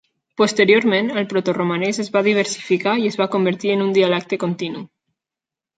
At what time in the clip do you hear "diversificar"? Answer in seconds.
2.31-2.97